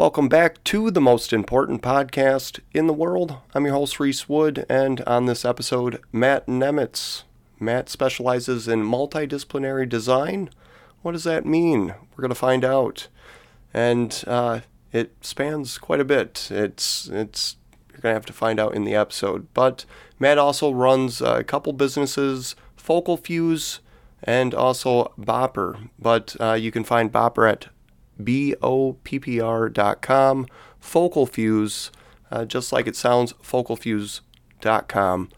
[0.00, 3.36] Welcome back to the most important podcast in the world.
[3.54, 7.24] I'm your host, Reese Wood, and on this episode, Matt Nemetz.
[7.58, 10.48] Matt specializes in multidisciplinary design.
[11.02, 11.88] What does that mean?
[11.88, 13.08] We're going to find out.
[13.74, 14.60] And uh,
[14.90, 16.48] it spans quite a bit.
[16.50, 17.56] It's, it's,
[17.90, 19.48] you're going to have to find out in the episode.
[19.52, 19.84] But
[20.18, 23.80] Matt also runs a couple businesses, Focal Fuse
[24.22, 25.90] and also Bopper.
[25.98, 27.66] But uh, you can find Bopper at
[28.24, 29.06] boppr.com,
[30.78, 31.90] Focal Fuse,
[32.30, 35.30] uh, just like it sounds, focalfuse.com.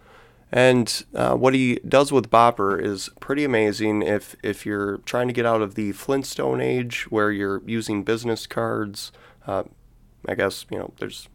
[0.55, 4.03] And uh, what he does with Bopper is pretty amazing.
[4.03, 8.47] If if you're trying to get out of the Flintstone age, where you're using business
[8.47, 9.13] cards,
[9.47, 9.63] uh,
[10.29, 11.31] I guess you know there's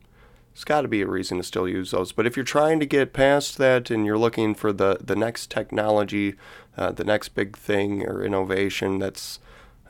[0.54, 2.12] there's got to be a reason to still use those.
[2.12, 5.50] But if you're trying to get past that and you're looking for the the next
[5.50, 6.36] technology,
[6.78, 9.40] uh, the next big thing or innovation, that's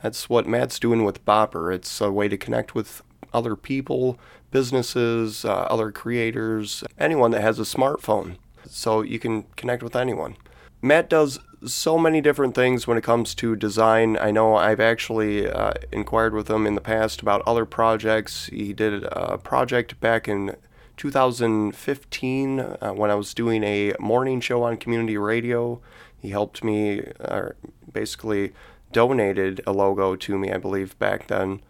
[0.02, 1.74] that's what Matt's doing with Bopper.
[1.74, 3.02] It's a way to connect with
[3.32, 4.18] other people,
[4.50, 8.36] businesses, uh, other creators, anyone that has a smartphone.
[8.66, 10.36] So you can connect with anyone.
[10.80, 14.16] Matt does so many different things when it comes to design.
[14.16, 18.46] I know I've actually uh, inquired with him in the past about other projects.
[18.46, 20.54] He did a project back in
[20.96, 25.80] 2015 uh, when I was doing a morning show on community radio.
[26.20, 27.50] He helped me, uh,
[27.92, 28.52] basically
[28.92, 31.60] donated a logo to me, I believe, back then.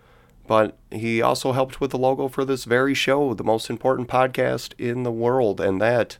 [0.46, 4.72] But he also helped with the logo for this very show, the most important podcast
[4.78, 6.16] in the world, and that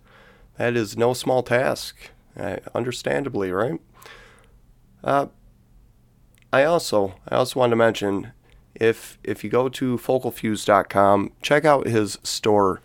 [0.58, 2.10] that is no small task,
[2.74, 3.80] understandably, right?
[5.02, 5.26] Uh,
[6.52, 8.32] I also I also want to mention
[8.74, 12.80] if if you go to focalfuse.com, check out his store.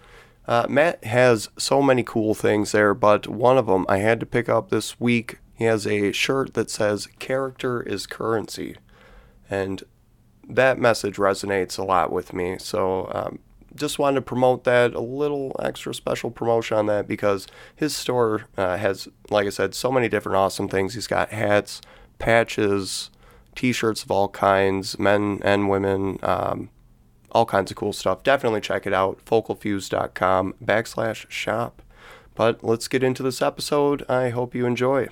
[0.46, 4.26] Uh, Matt has so many cool things there, but one of them I had to
[4.26, 8.78] pick up this week he has a shirt that says character is currency.
[9.50, 9.84] And
[10.48, 12.58] that message resonates a lot with me.
[12.60, 13.40] So um,
[13.76, 18.46] just wanted to promote that, a little extra special promotion on that because his store
[18.58, 20.94] uh, has, like I said, so many different awesome things.
[20.94, 21.82] He's got hats,
[22.20, 23.10] patches,
[23.56, 26.70] t shirts of all kinds, men and women, um,
[27.32, 28.24] all kinds of cool stuff.
[28.24, 31.82] Definitely check it out, focalfuse.com backslash shop.
[32.36, 34.04] But let's get into this episode.
[34.10, 35.08] I hope you enjoy.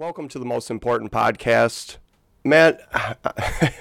[0.00, 1.98] Welcome to the most important podcast.
[2.42, 3.74] Matt, I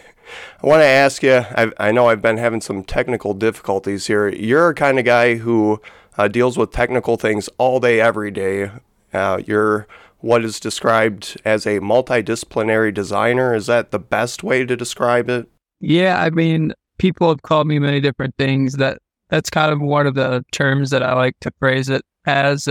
[0.61, 4.27] want to ask you I, I, know I've been having some technical difficulties here.
[4.27, 5.81] You're a kind of guy who
[6.17, 8.69] uh, deals with technical things all day, every day.
[9.13, 9.87] Uh, you're
[10.17, 13.55] what is described as a multidisciplinary designer.
[13.55, 15.47] Is that the best way to describe it?
[15.79, 18.73] Yeah, I mean, people have called me many different things.
[18.73, 18.97] That
[19.29, 22.67] that's kind of one of the terms that I like to phrase it as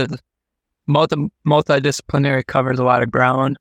[0.89, 1.15] multi
[1.47, 3.57] multidisciplinary covers a lot of ground.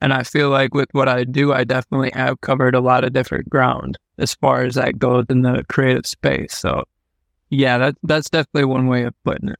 [0.00, 3.14] And I feel like with what I do, I definitely have covered a lot of
[3.14, 6.58] different ground as far as that goes in the creative space.
[6.58, 6.84] So
[7.48, 9.58] yeah, that that's definitely one way of putting it.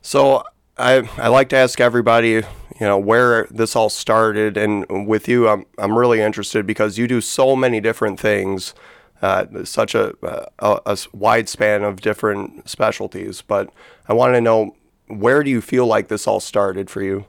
[0.00, 0.44] So
[0.78, 2.42] I I like to ask everybody, you
[2.80, 7.20] know, where this all started, and with you, I'm I'm really interested because you do
[7.20, 8.74] so many different things,
[9.22, 10.14] uh, such a,
[10.58, 13.42] a, a wide span of different specialties.
[13.42, 13.70] But
[14.08, 14.76] I want to know
[15.08, 17.24] where do you feel like this all started for you?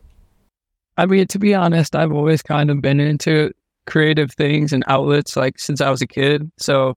[0.97, 3.51] I mean, to be honest, I've always kind of been into
[3.85, 6.49] creative things and outlets like since I was a kid.
[6.57, 6.95] So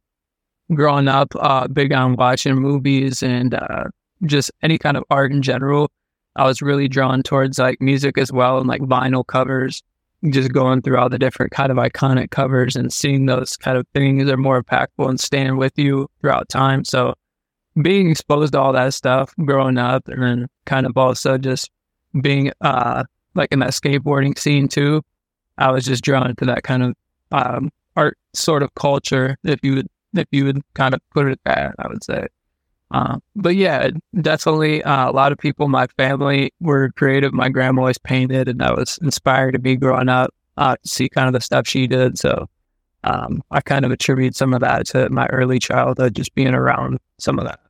[0.73, 3.85] growing up, uh, big on watching movies and uh,
[4.25, 5.91] just any kind of art in general.
[6.37, 9.83] I was really drawn towards like music as well and like vinyl covers,
[10.31, 13.87] just going through all the different kind of iconic covers and seeing those kind of
[13.93, 16.85] things are more impactful and staying with you throughout time.
[16.85, 17.15] So
[17.83, 21.71] being exposed to all that stuff growing up and kind of also just
[22.23, 25.03] being uh like in that skateboarding scene too
[25.59, 26.95] i was just drawn to that kind of
[27.33, 31.41] um art sort of culture if you would if you would kind of put it
[31.45, 32.27] that i would say.
[32.91, 33.91] Uh, but yeah
[34.23, 37.35] definitely uh, a lot of people my family were creative.
[37.35, 41.07] My grandma always painted and that was inspired to be growing up uh, to see
[41.11, 42.19] kind of the stuff she did.
[42.19, 42.49] So
[43.05, 46.99] um, i kind of attribute some of that to my early childhood just being around
[47.19, 47.61] some of that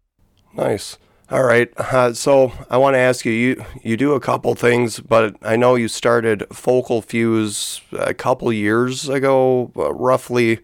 [0.55, 0.99] Nice.
[1.31, 1.71] All right.
[1.77, 5.57] Uh, so I want to ask you, you you do a couple things, but I
[5.57, 10.61] know you started Focal Fuse a couple years ago, uh, roughly.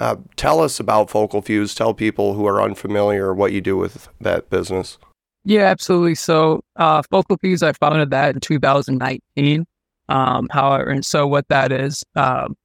[0.00, 1.74] Uh, tell us about Focal Fuse.
[1.74, 4.98] Tell people who are unfamiliar what you do with that business.
[5.44, 6.16] Yeah, absolutely.
[6.16, 9.66] So uh, Focal Fuse, I founded that in 2019.
[10.08, 12.56] Um, however, and so what that is, um,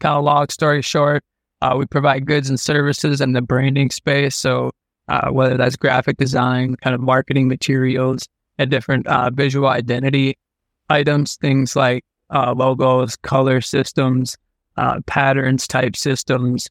[0.00, 1.22] kind of long story short,
[1.60, 4.36] uh, we provide goods and services in the branding space.
[4.36, 4.72] So
[5.08, 8.28] uh, whether that's graphic design, kind of marketing materials,
[8.58, 10.36] and different uh, visual identity
[10.88, 14.36] items, things like uh, logos, color systems,
[14.76, 16.68] uh, patterns type systems,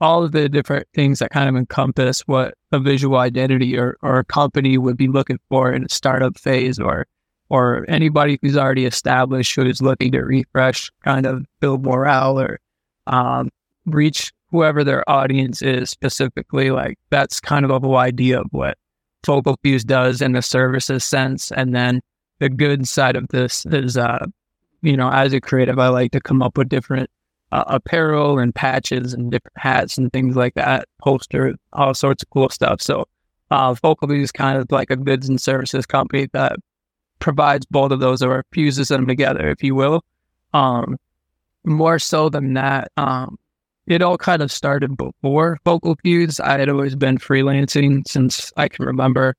[0.00, 4.18] all of the different things that kind of encompass what a visual identity or, or
[4.18, 7.06] a company would be looking for in a startup phase or
[7.50, 12.60] or anybody who's already established who is looking to refresh, kind of build morale or
[13.08, 13.50] um,
[13.86, 16.70] reach whoever their audience is specifically.
[16.70, 18.78] Like that's kind of a whole idea of what
[19.24, 21.52] Focal Fuse does in the services sense.
[21.52, 22.00] And then
[22.38, 24.24] the good side of this is, uh,
[24.82, 27.10] you know, as a creative, I like to come up with different
[27.52, 32.30] uh, apparel and patches and different hats and things like that, poster, all sorts of
[32.30, 32.80] cool stuff.
[32.80, 33.06] So,
[33.50, 36.56] uh, Focal Fuse is kind of like a goods and services company that
[37.18, 40.04] provides both of those or fuses them together, if you will.
[40.54, 40.96] Um,
[41.64, 43.36] more so than that, um,
[43.86, 46.40] it all kind of started before Focal Fuse.
[46.40, 49.34] I had always been freelancing since I can remember.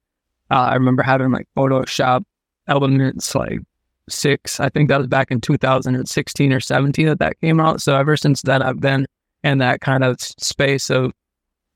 [0.50, 2.24] Uh, I remember having like Photoshop
[2.68, 3.60] elements like
[4.10, 4.60] six.
[4.60, 7.82] I think that was back in 2016 or 17 that that came out.
[7.82, 9.06] So ever since then, I've been
[9.44, 11.14] in that kind of space of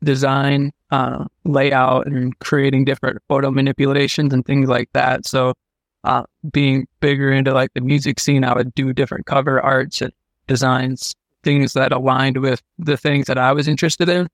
[0.03, 5.25] design, uh, layout, and creating different photo manipulations and things like that.
[5.25, 5.53] So
[6.03, 10.11] uh, being bigger into like the music scene, I would do different cover arts and
[10.47, 11.15] designs
[11.45, 14.27] things that aligned with the things that I was interested in.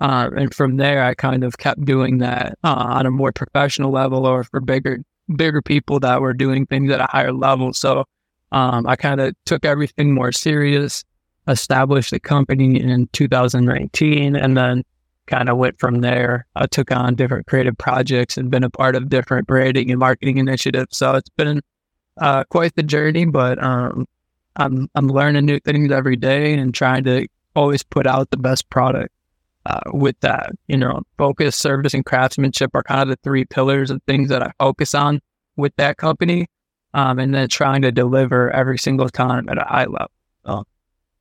[0.00, 3.90] Uh, and from there, I kind of kept doing that uh, on a more professional
[3.90, 4.98] level or for bigger,
[5.34, 7.72] bigger people that were doing things at a higher level.
[7.72, 8.04] So
[8.52, 11.04] um, I kind of took everything more serious,
[11.48, 14.84] established the company in 2019, and then
[15.26, 16.46] kind of went from there.
[16.54, 20.38] I took on different creative projects and been a part of different branding and marketing
[20.38, 20.96] initiatives.
[20.96, 21.60] So it's been
[22.18, 24.06] uh, quite the journey, but um,
[24.56, 28.68] I'm I'm learning new things every day and trying to always put out the best
[28.70, 29.12] product.
[29.68, 33.90] Uh, with that, you know, focus, service, and craftsmanship are kind of the three pillars
[33.90, 35.20] of things that I focus on
[35.56, 36.46] with that company,
[36.94, 40.66] um, and then trying to deliver every single time at a high level.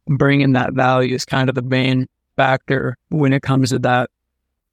[0.08, 4.12] Bringing that value is kind of the main factor when it comes to that,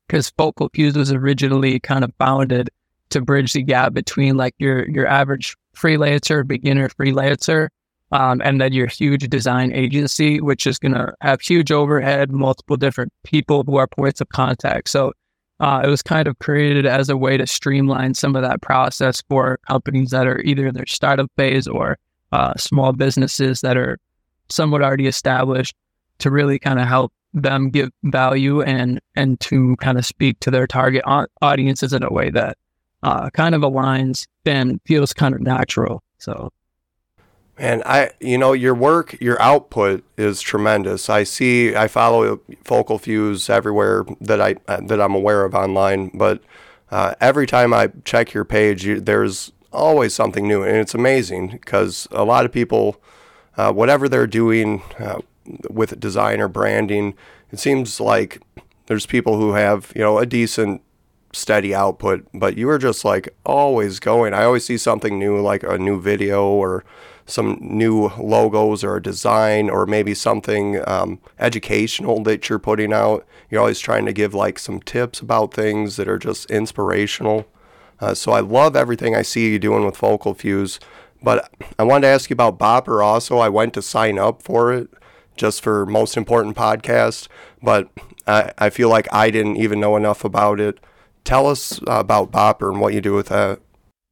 [0.07, 2.69] because Focal Fuse was originally kind of founded
[3.09, 7.69] to bridge the gap between like your your average freelancer, beginner freelancer,
[8.13, 12.77] um, and then your huge design agency, which is going to have huge overhead, multiple
[12.77, 14.91] different people who are points of contact.
[14.91, 15.13] So
[15.61, 19.23] uh, it was kind of created as a way to streamline some of that process
[19.29, 21.99] for companies that are either in their startup phase or
[22.33, 23.99] uh, small businesses that are
[24.49, 25.75] somewhat already established
[26.19, 30.51] to really kind of help them give value and and to kind of speak to
[30.51, 31.03] their target
[31.41, 32.59] audiences in a way that
[33.03, 36.03] uh, kind of aligns and feels kind of natural.
[36.19, 36.51] So
[37.63, 41.09] and I, you know, your work, your output is tremendous.
[41.09, 46.11] I see, I follow Focal Fuse everywhere that I that I'm aware of online.
[46.13, 46.43] But
[46.91, 51.51] uh, every time I check your page, you, there's always something new, and it's amazing
[51.51, 53.01] because a lot of people,
[53.57, 55.21] uh, whatever they're doing uh,
[55.71, 57.15] with design or branding,
[57.53, 58.43] it seems like
[58.87, 60.83] there's people who have you know a decent
[61.33, 64.35] steady output, but you are just like always going.
[64.35, 66.85] I always see something new, like a new video or
[67.27, 73.27] some new logos or a design or maybe something um, educational that you're putting out.
[73.51, 77.47] You're always trying to give like some tips about things that are just inspirational.
[78.01, 80.81] Uh, so I love everything I see you doing with Focal Fuse.
[81.23, 83.39] But I wanted to ask you about Bopper also.
[83.39, 84.91] I went to sign up for it
[85.37, 87.29] just for most important podcast,
[87.63, 87.89] but
[88.27, 90.79] I, I feel like I didn't even know enough about it.
[91.25, 93.61] Tell us about Bopper and what you do with that.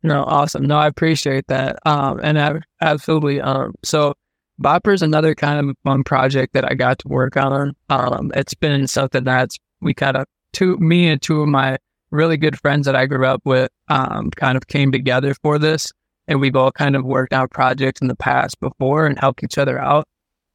[0.02, 0.64] No, awesome.
[0.64, 1.78] No, I appreciate that.
[1.87, 3.40] Um, and I, absolutely.
[3.40, 4.14] Um, so
[4.61, 7.75] Bopper is another kind of fun project that I got to work on.
[7.88, 11.78] Um, it's been something that's we kind of two me and two of my
[12.11, 15.92] really good friends that I grew up with um, kind of came together for this,
[16.28, 19.59] and we've all kind of worked out projects in the past before and helped each
[19.59, 20.07] other out.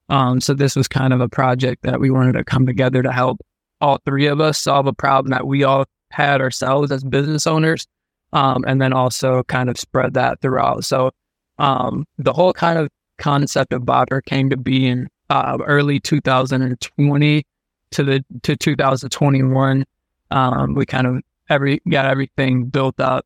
[0.10, 3.12] Um, so this was kind of a project that we wanted to come together to
[3.12, 3.40] help
[3.82, 7.88] all three of us solve a problem that we all had ourselves as business owners
[8.36, 10.84] um, and then also kind of spread that throughout.
[10.84, 11.12] So
[11.58, 17.44] um, the whole kind of concept of Bopper came to be in uh, early 2020
[17.92, 19.86] to the to 2021.
[20.32, 23.26] Um, we kind of every got everything built up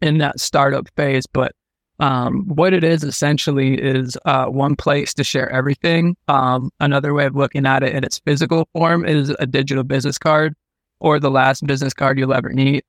[0.00, 1.52] in that startup phase, but
[2.00, 6.16] um, what it is essentially is uh, one place to share everything.
[6.26, 10.18] Um, another way of looking at it in its physical form is a digital business
[10.18, 10.56] card
[10.98, 12.82] or the last business card you'll ever need.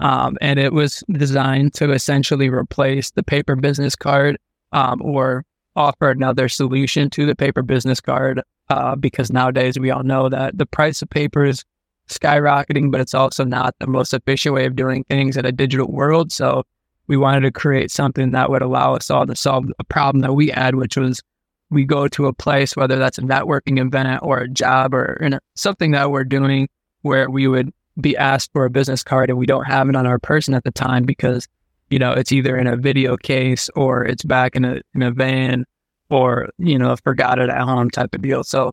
[0.00, 4.38] Um, and it was designed to essentially replace the paper business card
[4.72, 10.02] um, or offer another solution to the paper business card uh, because nowadays we all
[10.02, 11.64] know that the price of paper is
[12.08, 15.90] skyrocketing, but it's also not the most efficient way of doing things in a digital
[15.90, 16.32] world.
[16.32, 16.64] So
[17.06, 20.34] we wanted to create something that would allow us all to solve a problem that
[20.34, 21.22] we had, which was
[21.70, 25.18] we go to a place, whether that's a networking event or a job or
[25.54, 26.68] something that we're doing
[27.02, 30.06] where we would be asked for a business card and we don't have it on
[30.06, 31.46] our person at the time because,
[31.90, 35.10] you know, it's either in a video case or it's back in a, in a
[35.10, 35.64] van
[36.10, 38.44] or, you know, forgot it at home type of deal.
[38.44, 38.72] So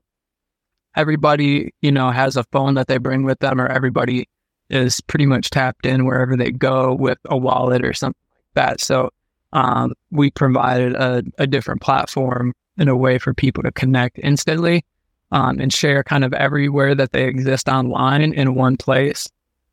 [0.96, 4.30] everybody, you know, has a phone that they bring with them or everybody
[4.70, 8.20] is pretty much tapped in wherever they go with a wallet or something
[8.56, 8.82] like that.
[8.82, 9.10] So
[9.54, 14.84] um, we provided a, a different platform in a way for people to connect instantly
[15.32, 19.28] um, and share kind of everywhere that they exist online in one place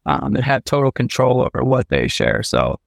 [0.07, 2.43] um, and have total control over what they share.
[2.43, 2.79] So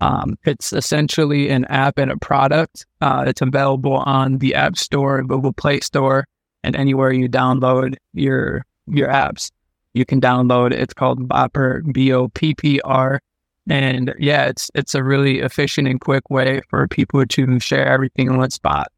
[0.00, 2.86] um, it's essentially an app and a product.
[3.00, 6.26] Uh, it's available on the App Store, Google Play Store,
[6.62, 9.50] and anywhere you download your your apps.
[9.92, 10.72] You can download.
[10.72, 13.20] It's called Boppr, B O P P R.
[13.68, 18.28] And yeah, it's it's a really efficient and quick way for people to share everything
[18.28, 18.88] in one spot.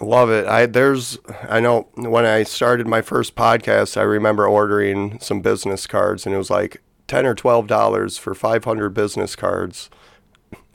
[0.00, 0.46] Love it.
[0.46, 5.86] I there's I know when I started my first podcast, I remember ordering some business
[5.86, 9.90] cards and it was like 10 or 12 dollars for 500 business cards.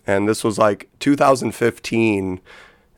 [0.08, 2.40] And this was like 2015,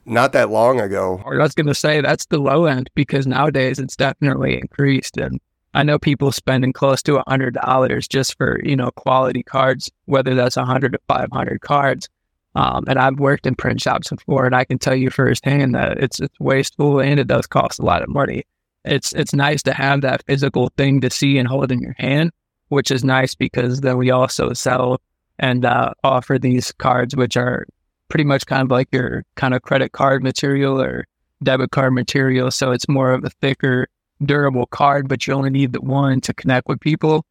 [0.06, 1.22] not that long ago.
[1.26, 5.40] I was going to say that's the low end because nowadays it's definitely increased and
[5.74, 9.90] I know people spending close to a hundred dollars just for, you know, quality cards,
[10.06, 12.10] whether that's a hundred to five hundred cards.
[12.56, 15.98] Um, and I've worked in print shops before, and I can tell you firsthand that
[16.00, 18.44] it's it's wasteful and it does cost a lot of money.
[18.84, 22.32] It's it's nice to have that physical thing to see and hold in your hand,
[22.70, 25.00] which is nice because then we also sell
[25.40, 27.66] and uh, offer these cards, which are
[28.10, 31.08] pretty much kind of like your kind of credit card material or
[31.44, 32.52] debit card material.
[32.52, 33.88] So it's more of a thicker,
[34.24, 37.26] durable card, but you only need the one to connect with people,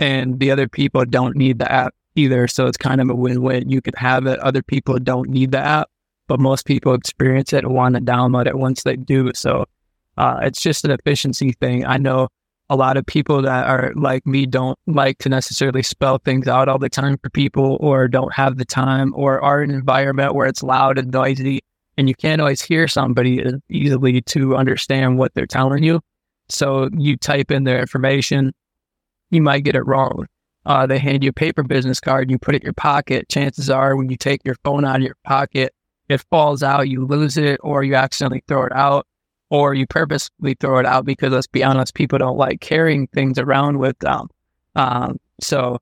[0.00, 2.48] and the other people don't need the app either.
[2.48, 3.68] So it's kind of a win win.
[3.68, 4.38] You can have it.
[4.40, 5.88] Other people don't need the app,
[6.28, 9.32] but most people experience it and want to download it once they do.
[9.34, 9.66] So
[10.16, 11.84] uh, it's just an efficiency thing.
[11.84, 12.28] I know
[12.70, 16.68] a lot of people that are like me don't like to necessarily spell things out
[16.68, 20.34] all the time for people or don't have the time or are in an environment
[20.34, 21.60] where it's loud and noisy
[21.96, 26.00] and you can't always hear somebody easily to understand what they're telling you.
[26.48, 28.52] So you type in their information,
[29.30, 30.26] you might get it wrong
[30.66, 33.28] uh, they hand you a paper business card, and you put it in your pocket.
[33.28, 35.74] Chances are, when you take your phone out of your pocket,
[36.08, 39.06] it falls out, you lose it, or you accidentally throw it out,
[39.50, 43.38] or you purposely throw it out because let's be honest, people don't like carrying things
[43.38, 44.28] around with them.
[44.74, 45.78] Um, so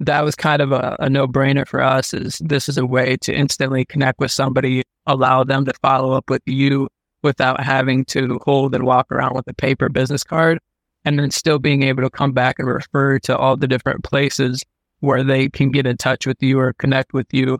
[0.00, 2.12] that was kind of a, a no brainer for us.
[2.12, 6.28] Is this is a way to instantly connect with somebody, allow them to follow up
[6.28, 6.88] with you
[7.22, 10.58] without having to hold and walk around with a paper business card
[11.04, 14.64] and then still being able to come back and refer to all the different places
[15.00, 17.58] where they can get in touch with you or connect with you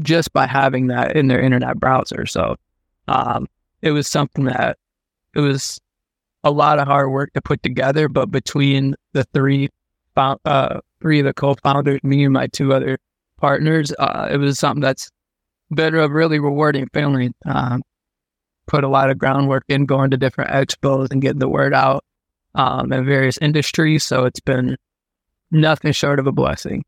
[0.00, 2.26] just by having that in their internet browser.
[2.26, 2.56] So
[3.08, 3.46] um,
[3.80, 4.76] it was something that
[5.34, 5.80] it was
[6.42, 9.70] a lot of hard work to put together, but between the three,
[10.16, 12.98] uh, three of the co-founders, me and my two other
[13.38, 15.10] partners, uh, it was something that's
[15.70, 17.34] been a really rewarding feeling.
[17.46, 17.82] Um,
[18.66, 22.04] put a lot of groundwork in going to different expos and getting the word out
[22.54, 24.04] um, in various industries.
[24.04, 24.76] So it's been
[25.50, 26.84] nothing short of a blessing.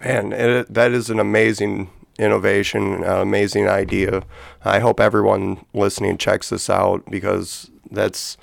[0.00, 4.22] Man, it, that is an amazing innovation, uh, amazing idea.
[4.64, 8.36] I hope everyone listening checks this out because that's,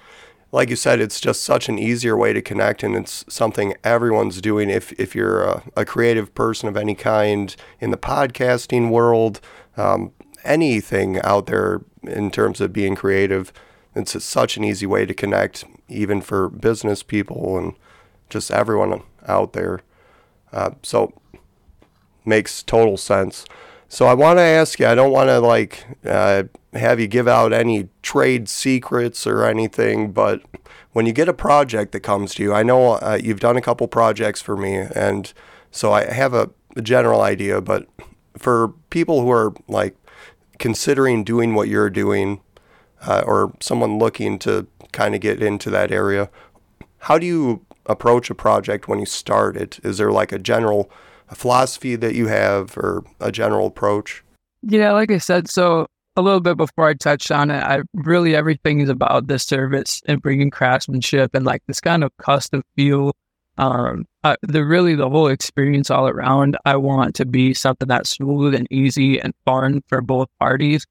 [0.52, 4.42] like you said, it's just such an easier way to connect, and it's something everyone's
[4.42, 4.70] doing.
[4.70, 9.42] If if you're a, a creative person of any kind in the podcasting world,
[9.76, 13.52] um, anything out there in terms of being creative,
[13.96, 17.74] it's such an easy way to connect even for business people and
[18.30, 19.82] just everyone out there.
[20.52, 21.14] Uh, so
[22.26, 23.46] makes total sense.
[23.88, 24.88] So I want to ask you.
[24.88, 30.12] I don't want to like uh, have you give out any trade secrets or anything,
[30.12, 30.42] but
[30.92, 33.62] when you get a project that comes to you, I know uh, you've done a
[33.62, 35.32] couple projects for me, and
[35.72, 37.62] so I have a, a general idea.
[37.62, 37.88] But
[38.38, 39.96] for people who are like
[40.58, 42.42] considering doing what you're doing,
[43.06, 46.30] uh, or someone looking to kind of get into that area.
[47.00, 49.80] How do you approach a project when you start it?
[49.84, 50.90] Is there like a general
[51.34, 54.24] philosophy that you have or a general approach?
[54.64, 55.86] Yeah, like I said, so
[56.16, 60.02] a little bit before I touched on it, I really everything is about the service
[60.08, 63.14] and bringing craftsmanship and like this kind of custom feel.
[63.58, 66.58] Um, uh, the really the whole experience all around.
[66.66, 70.86] I want to be something that's smooth and easy and fun for both parties.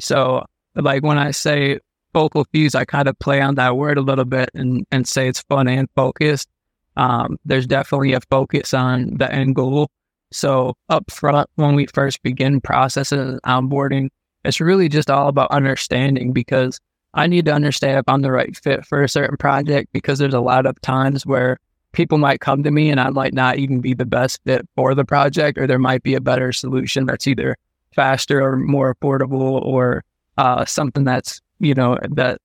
[0.00, 1.78] So, like when I say
[2.12, 5.28] focal fuse, I kind of play on that word a little bit and, and say
[5.28, 6.48] it's fun and focused.
[6.96, 9.88] Um, there's definitely a focus on the end goal.
[10.32, 14.08] So up front, when we first begin processing and onboarding,
[14.44, 16.80] it's really just all about understanding because
[17.14, 20.34] I need to understand if I'm the right fit for a certain project because there's
[20.34, 21.58] a lot of times where
[21.92, 24.94] people might come to me and I might not even be the best fit for
[24.94, 27.56] the project, or there might be a better solution that's either
[27.94, 30.04] faster or more affordable or
[30.36, 32.40] uh, something that's, you know, that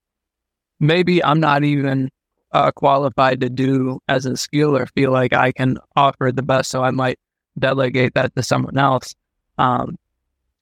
[0.80, 2.10] maybe I'm not even
[2.52, 6.70] uh, qualified to do as a skill or feel like I can offer the best.
[6.70, 7.20] So I might
[7.58, 9.16] delegate that to someone else.
[9.58, 9.98] Um,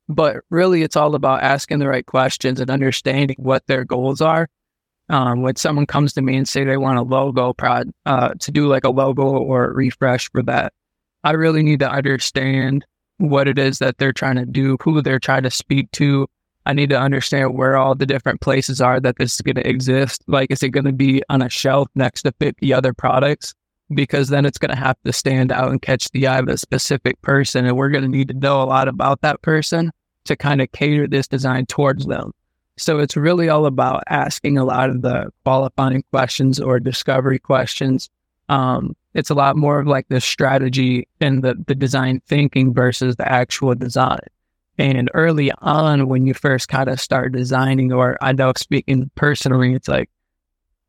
[0.07, 4.49] but really, it's all about asking the right questions and understanding what their goals are.
[5.09, 8.51] Um, when someone comes to me and say they want a logo prod uh, to
[8.51, 10.73] do like a logo or a refresh for that,
[11.23, 12.85] I really need to understand
[13.17, 16.27] what it is that they're trying to do, who they're trying to speak to.
[16.65, 19.67] I need to understand where all the different places are that this is going to
[19.67, 20.23] exist.
[20.27, 23.53] Like, is it going to be on a shelf next to 50 other products?
[23.93, 26.57] Because then it's going to have to stand out and catch the eye of a
[26.57, 27.65] specific person.
[27.65, 29.91] And we're going to need to know a lot about that person
[30.25, 32.31] to kind of cater this design towards them.
[32.77, 38.09] So it's really all about asking a lot of the qualifying questions or discovery questions.
[38.49, 43.15] Um, it's a lot more of like the strategy and the, the design thinking versus
[43.17, 44.19] the actual design.
[44.81, 49.75] And early on, when you first kind of start designing, or I know speaking personally,
[49.75, 50.09] it's like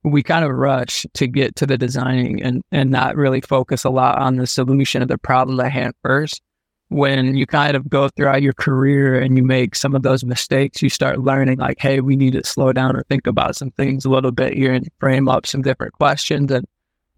[0.02, 3.90] we kind of rush to get to the designing and, and not really focus a
[3.90, 6.40] lot on the solution of the problem at hand first
[6.88, 10.82] when you kind of go throughout your career and you make some of those mistakes,
[10.82, 14.04] you start learning like, hey, we need to slow down or think about some things
[14.04, 16.66] a little bit here and frame up some different questions and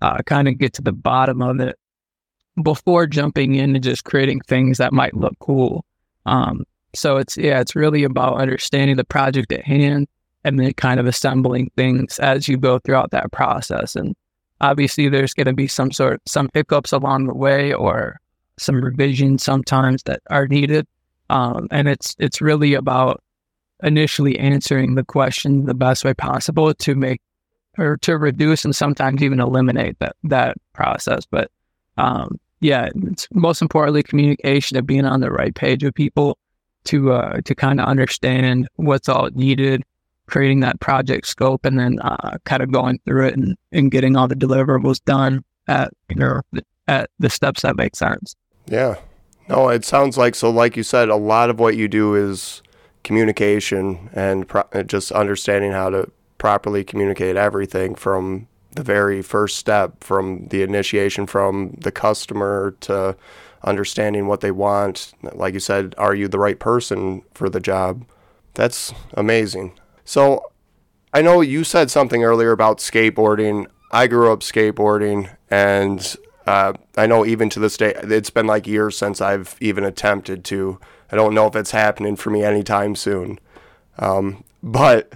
[0.00, 1.76] uh, kind of get to the bottom of it
[2.62, 5.84] before jumping in and just creating things that might look cool.
[6.26, 6.64] Um,
[6.94, 10.06] so it's yeah, it's really about understanding the project at hand
[10.44, 13.96] and then kind of assembling things as you go throughout that process.
[13.96, 14.14] And
[14.60, 18.20] obviously, there's going to be some sort some hiccups along the way or
[18.58, 20.86] some revisions sometimes that are needed.
[21.30, 23.22] Um, and it's it's really about
[23.82, 27.20] initially answering the question the best way possible to make
[27.76, 31.26] or to reduce and sometimes even eliminate that that process.
[31.26, 31.50] But
[31.96, 36.38] um, yeah, it's most importantly communication of being on the right page with people
[36.84, 39.82] to uh, to kind of understand what's all needed,
[40.28, 44.16] creating that project scope, and then uh, kind of going through it and, and getting
[44.16, 46.40] all the deliverables done at you know
[46.88, 48.34] at the steps that make sense.
[48.66, 48.94] Yeah.
[49.46, 50.48] No, it sounds like so.
[50.48, 52.62] Like you said, a lot of what you do is
[53.02, 60.02] communication and pro- just understanding how to properly communicate everything from the very first step,
[60.02, 63.16] from the initiation from the customer to
[63.62, 65.12] understanding what they want.
[65.32, 68.04] Like you said, are you the right person for the job?
[68.54, 69.78] That's amazing.
[70.04, 70.50] So
[71.12, 73.66] I know you said something earlier about skateboarding.
[73.90, 78.66] I grew up skateboarding and uh, I know even to this day, it's been like
[78.66, 80.78] years since I've even attempted to.
[81.10, 83.38] I don't know if it's happening for me anytime soon.
[83.98, 85.12] Um, but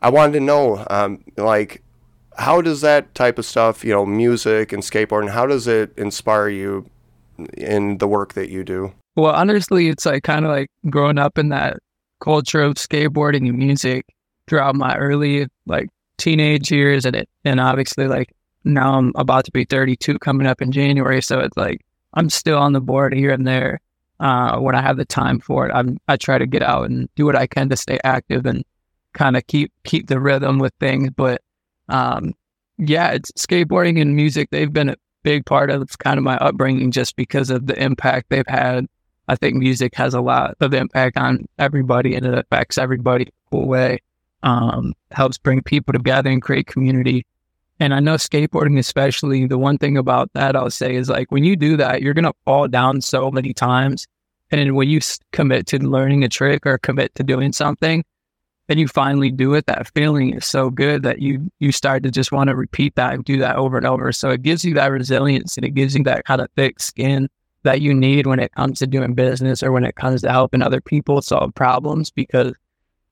[0.00, 1.82] I wanted to know, um, like,
[2.40, 6.48] how does that type of stuff, you know, music and skateboarding, how does it inspire
[6.48, 6.88] you
[7.56, 8.92] in the work that you do?
[9.14, 11.76] Well, honestly, it's like kind of like growing up in that
[12.20, 14.06] culture of skateboarding and music
[14.46, 18.32] throughout my early like teenage years, and it, and obviously like
[18.64, 21.20] now I'm about to be 32 coming up in January.
[21.20, 23.80] So it's like I'm still on the board here and there.
[24.18, 27.08] Uh, when I have the time for it, I'm, I try to get out and
[27.16, 28.64] do what I can to stay active and
[29.12, 31.10] kind of keep keep the rhythm with things.
[31.10, 31.42] But
[31.90, 32.34] um,
[32.78, 34.48] yeah, it's skateboarding and music.
[34.50, 38.30] They've been a big part of kind of my upbringing just because of the impact
[38.30, 38.86] they've had.
[39.28, 43.58] I think music has a lot of impact on everybody and it affects everybody in
[43.58, 43.98] a way.
[44.42, 47.26] Um, helps bring people together and create community.
[47.78, 51.44] And I know skateboarding, especially, the one thing about that I'll say is like when
[51.44, 54.06] you do that, you're going to fall down so many times.
[54.50, 55.00] And when you
[55.32, 58.04] commit to learning a trick or commit to doing something,
[58.70, 62.10] and you finally do it, that feeling is so good that you you start to
[62.10, 64.12] just want to repeat that and do that over and over.
[64.12, 67.28] So it gives you that resilience and it gives you that kind of thick skin
[67.64, 70.62] that you need when it comes to doing business or when it comes to helping
[70.62, 72.52] other people solve problems because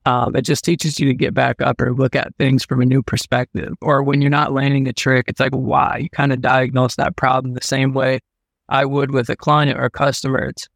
[0.05, 2.85] um, it just teaches you to get back up or look at things from a
[2.85, 3.73] new perspective.
[3.81, 5.97] Or when you're not landing a trick, it's like, why?
[5.97, 8.21] You kind of diagnose that problem the same way
[8.69, 10.39] I would with a client or a customer.
[10.39, 10.69] It's,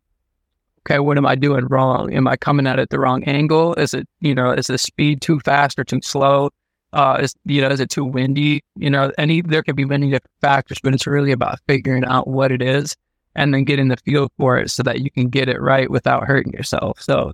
[0.85, 2.13] okay, what am I doing wrong?
[2.13, 3.73] Am I coming at it the wrong angle?
[3.75, 6.49] Is it, you know, is the speed too fast or too slow?
[6.91, 8.61] Uh, is, you know, is it too windy?
[8.75, 12.27] You know, any, there could be many different factors, but it's really about figuring out
[12.27, 12.95] what it is
[13.35, 16.25] and then getting the feel for it so that you can get it right without
[16.25, 17.01] hurting yourself.
[17.01, 17.33] So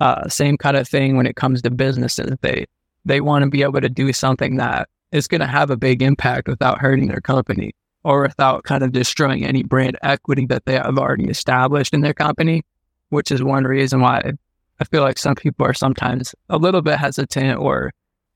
[0.00, 2.36] uh, same kind of thing when it comes to businesses.
[2.42, 2.66] They
[3.04, 6.02] they want to be able to do something that is going to have a big
[6.02, 7.72] impact without hurting their company
[8.04, 12.12] or without kind of destroying any brand equity that they have already established in their
[12.12, 12.62] company,
[13.10, 14.32] which is one reason why
[14.80, 17.92] I feel like some people are sometimes a little bit hesitant or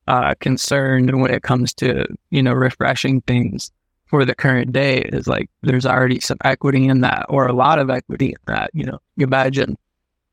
[0.08, 3.70] uh, concerned when it comes to you know refreshing things
[4.12, 7.78] for the current day is like there's already some equity in that or a lot
[7.78, 8.68] of equity in that.
[8.74, 9.78] You know, you imagine,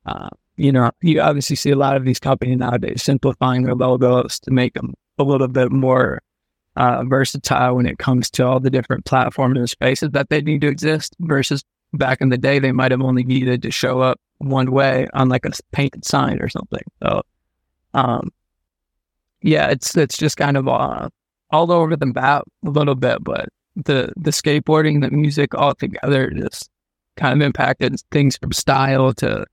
[0.05, 4.37] uh, you know, you obviously see a lot of these companies nowadays simplifying their logos
[4.41, 6.21] to make them a little bit more
[6.75, 10.59] uh, versatile when it comes to all the different platforms and spaces that they need
[10.59, 14.19] to exist versus back in the day, they might have only needed to show up
[14.39, 16.83] one way on like a painted sign or something.
[17.03, 17.21] So,
[17.93, 18.31] um,
[19.41, 21.09] yeah, it's it's just kind of uh,
[21.51, 26.29] all over the map a little bit, but the the skateboarding, the music all together
[26.31, 26.69] just
[27.15, 29.45] kind of impacted things from style to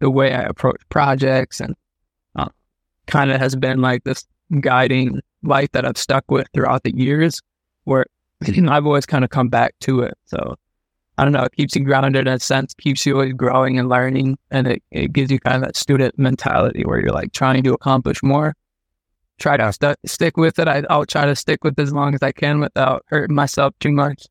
[0.00, 1.74] the way I approach projects, and
[2.36, 2.48] uh,
[3.06, 4.24] kind of has been like this
[4.60, 7.40] guiding light that I've stuck with throughout the years,
[7.84, 8.06] where
[8.68, 10.14] I've always kind of come back to it.
[10.26, 10.56] So
[11.16, 13.88] I don't know, it keeps you grounded in a sense, keeps you always growing and
[13.88, 14.36] learning.
[14.50, 17.72] And it, it gives you kind of that student mentality where you're like trying to
[17.72, 18.54] accomplish more.
[19.38, 20.68] Try to st- stick with it.
[20.68, 23.92] I, I'll try to stick with as long as I can without hurting myself too
[23.92, 24.26] much.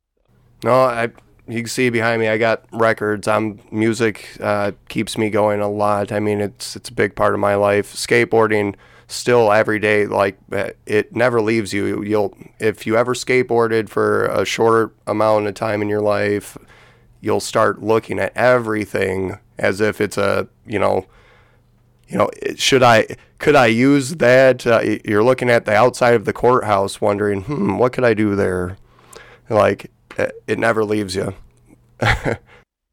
[0.62, 1.10] No, I
[1.46, 2.28] you can see behind me.
[2.28, 3.28] I got records.
[3.28, 6.10] I'm music uh, keeps me going a lot.
[6.10, 7.94] I mean, it's it's a big part of my life.
[7.94, 8.74] Skateboarding
[9.06, 10.38] still every day like
[10.86, 15.82] it never leaves you you'll if you ever skateboarded for a short amount of time
[15.82, 16.56] in your life
[17.24, 21.06] you'll start looking at everything as if it's a you know
[22.06, 23.06] you know should i
[23.38, 24.66] could i use that?
[24.66, 28.36] Uh, you're looking at the outside of the courthouse wondering hmm what could i do
[28.36, 28.76] there?
[29.48, 29.90] Like
[30.46, 31.34] it never leaves you.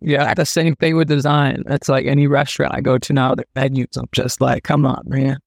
[0.03, 1.61] Yeah the same thing with design.
[1.67, 5.03] It's like any restaurant i go to now the menus i'm just like come on
[5.05, 5.37] man.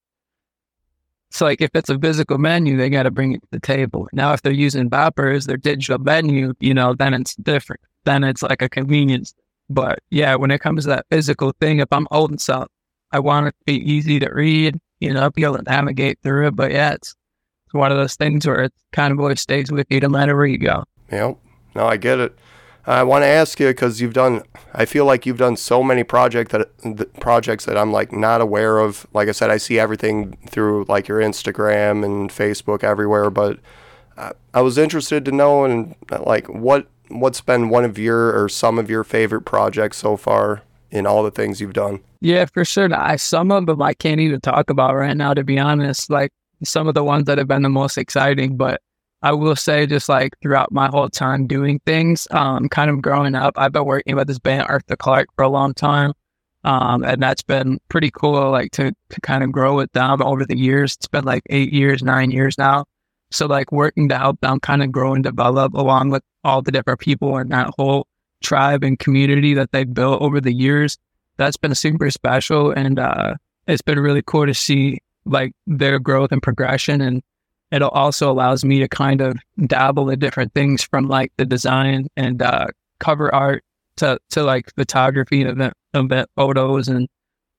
[1.31, 4.09] It's like if it's a physical menu, they got to bring it to the table.
[4.13, 8.43] Now, if they're using Boppers, their digital menu, you know, then it's different then it's
[8.43, 9.35] like a convenience.
[9.71, 12.69] But yeah, when it comes to that physical thing, if I'm holding something,
[13.13, 16.49] I want it to be easy to read, you know, be able to navigate through
[16.49, 16.57] it.
[16.57, 17.15] But yeah, it's,
[17.67, 20.37] it's one of those things where it kind of always stays with you no matter
[20.37, 20.85] where you go.
[21.11, 21.39] Yep.
[21.75, 22.37] No, I get it.
[22.87, 24.43] I want to ask you because you've done.
[24.75, 28.79] I feel like you've done so many project that projects that I'm like not aware
[28.79, 29.07] of.
[29.15, 33.31] Like I said, I see everything through like your Instagram and Facebook everywhere.
[33.31, 33.61] But
[34.19, 35.95] uh, I was interested to know and
[36.27, 40.63] like what what's been one of your or some of your favorite projects so far
[40.91, 42.01] in all the things you've done?
[42.21, 42.93] Yeah, for sure.
[42.95, 46.11] I some of them I can't even talk about right now, to be honest.
[46.11, 48.81] Like some of the ones that have been the most exciting, but
[49.23, 53.35] I will say just like throughout my whole time doing things, um, kind of growing
[53.35, 56.13] up, I've been working with this band Arthur Clark for a long time.
[56.65, 60.47] Um, and that's been pretty cool, like to, to kind of grow with them over
[60.47, 60.95] the years.
[60.95, 62.85] It's been like eight years, nine years now.
[63.31, 66.73] So like working to help them kind of grow and develop along with all the
[66.73, 68.07] different people in that whole
[68.43, 70.99] tribe and community that they've built over the years.
[71.37, 72.71] That's been super special.
[72.71, 73.35] And uh,
[73.67, 77.01] it's been really cool to see like their growth and progression.
[77.01, 77.23] And
[77.73, 82.07] it also allows me to kind of dabble in different things from like the design
[82.17, 82.67] and uh,
[82.99, 83.65] cover art
[83.97, 87.09] to, to like photography and event, event photos and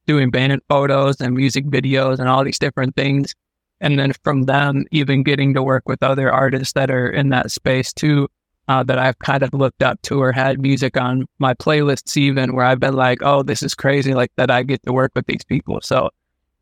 [0.05, 3.33] doing band photos and music videos and all these different things
[3.81, 7.51] and then from them even getting to work with other artists that are in that
[7.51, 8.27] space too
[8.67, 12.53] uh, that i've kind of looked up to or had music on my playlists even
[12.55, 15.25] where i've been like oh this is crazy like that i get to work with
[15.27, 16.09] these people so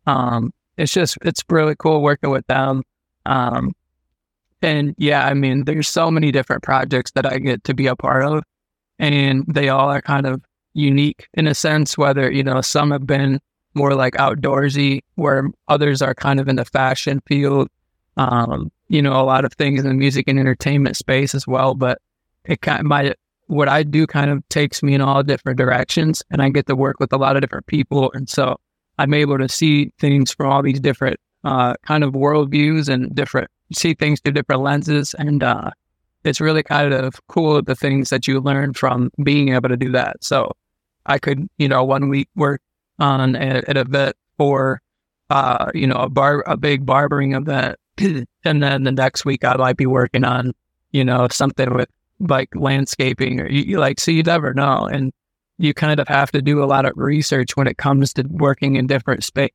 [0.06, 2.84] um, it's just it's really cool working with them
[3.26, 3.72] um,
[4.62, 7.96] and yeah i mean there's so many different projects that i get to be a
[7.96, 8.44] part of
[9.00, 10.42] and they all are kind of
[10.74, 13.40] unique in a sense whether you know some have been
[13.76, 17.70] more like outdoorsy, where others are kind of in the fashion field.
[18.18, 21.74] Um, you know, a lot of things in the music and entertainment space as well.
[21.74, 21.98] But
[22.46, 23.16] it kind of my
[23.48, 26.76] what I do kind of takes me in all different directions, and I get to
[26.76, 28.56] work with a lot of different people, and so
[29.00, 33.50] I'm able to see things from all these different uh, kind of worldviews and different
[33.74, 35.72] see things through different lenses, and uh,
[36.24, 39.92] it's really kind of cool the things that you learn from being able to do
[39.92, 40.24] that.
[40.24, 40.52] So
[41.08, 42.62] I could, you know, one week work
[43.00, 44.82] on a, an event for,
[45.32, 47.78] uh, you know, a bar, a big barbering event.
[48.44, 50.54] and then the next week I might be working on,
[50.92, 54.86] you know, something with like landscaping or you, you like, so you never know.
[54.86, 55.12] And
[55.58, 58.76] you kind of have to do a lot of research when it comes to working
[58.76, 59.52] in different space,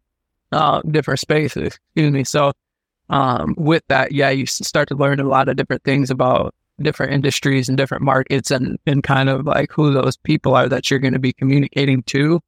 [0.53, 1.79] uh, different spaces.
[1.94, 2.24] Excuse me.
[2.24, 2.53] So,
[3.11, 7.12] um, with that, yeah, you start to learn a lot of different things about different
[7.12, 11.01] industries and different markets and, and kind of like who those people are that you're
[11.01, 12.40] going to be communicating to.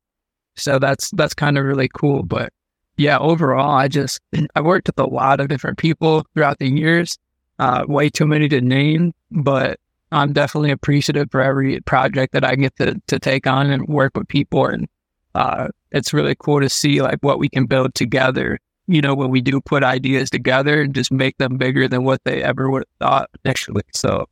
[0.56, 2.22] So that's that's kind of really cool.
[2.22, 2.52] But
[3.00, 4.20] yeah, overall, I just
[4.54, 7.18] I worked with a lot of different people throughout the years.
[7.58, 9.78] Uh, way too many to name, but
[10.12, 14.16] I'm definitely appreciative for every project that I get to to take on and work
[14.16, 14.66] with people.
[14.66, 14.86] And
[15.34, 19.30] uh, it's really cool to see like what we can build together you know, when
[19.30, 22.80] we do put ideas together and just make them bigger than what they ever would
[22.80, 23.84] have thought initially.
[23.94, 24.28] So,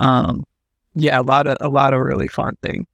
[0.00, 0.42] um,
[0.96, 2.86] yeah, a lot of a lot of really fun things.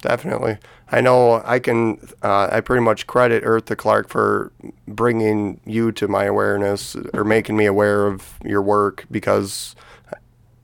[0.00, 0.56] Definitely.
[0.90, 4.50] I know I can, uh, I pretty much credit Eartha Clark for
[4.88, 9.76] bringing you to my awareness or making me aware of your work because,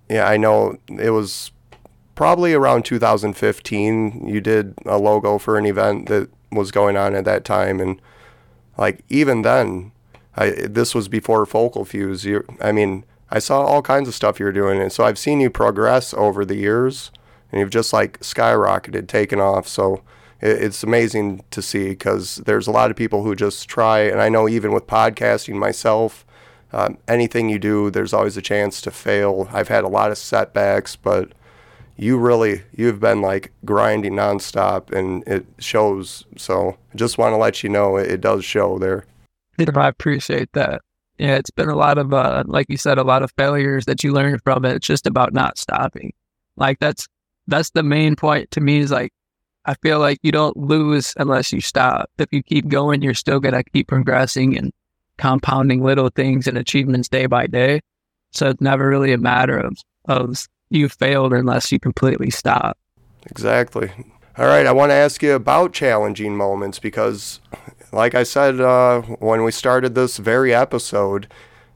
[0.09, 1.53] yeah, I know it was
[2.15, 7.27] probably around 2015 you did a logo for an event that was going on at
[7.27, 7.79] that time.
[7.79, 8.01] And
[8.79, 9.93] like, even then,
[10.35, 12.25] I, this was before Focal Fuse.
[12.25, 14.81] You, I mean, I saw all kinds of stuff you were doing.
[14.81, 17.11] And so I've seen you progress over the years
[17.57, 19.67] and you've just like skyrocketed, taken off.
[19.67, 20.03] So
[20.43, 24.21] it, it's amazing to see because there's a lot of people who just try, and
[24.21, 26.27] I know even with podcasting myself,
[26.75, 29.49] um, anything you do, there's always a chance to fail.
[29.51, 31.33] I've had a lot of setbacks, but
[31.97, 36.27] you really you've been like grinding nonstop, and it shows.
[36.37, 39.07] So I just want to let you know it, it does show there.
[39.59, 40.83] I appreciate that.
[41.17, 44.05] Yeah, it's been a lot of, uh, like you said, a lot of failures that
[44.05, 44.77] you learn from it.
[44.77, 46.13] It's just about not stopping.
[46.59, 47.07] Like that's
[47.47, 49.13] that's the main point to me is like
[49.65, 52.09] I feel like you don't lose unless you stop.
[52.19, 54.73] If you keep going, you're still gonna keep progressing and
[55.19, 57.81] compounding little things and achievements day by day.
[58.31, 62.79] So it's never really a matter of of you failed unless you completely stop.
[63.29, 63.91] Exactly.
[64.39, 67.41] All right, I want to ask you about challenging moments because,
[67.91, 71.27] like I said uh, when we started this very episode,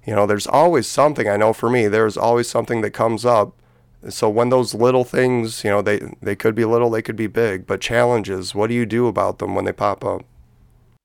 [0.06, 1.28] you know, there's always something.
[1.28, 3.59] I know for me, there's always something that comes up
[4.08, 7.26] so when those little things, you know, they they could be little, they could be
[7.26, 10.24] big, but challenges, what do you do about them when they pop up?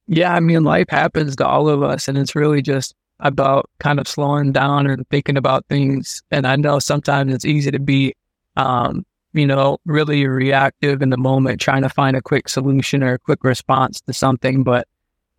[0.08, 4.00] Yeah, I mean, life happens to all of us, and it's really just about kind
[4.00, 6.22] of slowing down and thinking about things.
[6.32, 8.14] And I know sometimes it's easy to be,
[8.56, 13.14] um, you know, really reactive in the moment, trying to find a quick solution or
[13.14, 14.64] a quick response to something.
[14.64, 14.88] But